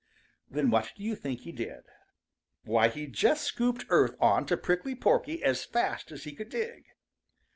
Then 0.49 0.71
what 0.71 0.93
do 0.95 1.03
you 1.03 1.15
think 1.15 1.41
he 1.41 1.51
did? 1.51 1.83
Why, 2.63 2.87
he 2.87 3.05
just 3.05 3.43
scooped 3.43 3.85
earth 3.89 4.15
on 4.19 4.47
to 4.47 4.57
Prickly 4.57 4.95
Porky 4.95 5.43
as 5.43 5.63
fast 5.63 6.11
as 6.11 6.23
he 6.23 6.33
could 6.33 6.49
dig. 6.49 6.85